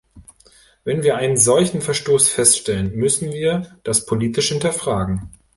Wenn 0.83 1.03
wir 1.03 1.17
einen 1.17 1.37
solchen 1.37 1.79
Verstoß 1.79 2.27
feststellen, 2.29 2.95
müssen 2.95 3.31
wir 3.33 3.77
das 3.83 4.07
politisch 4.07 4.49
hinterfragen. 4.49 5.29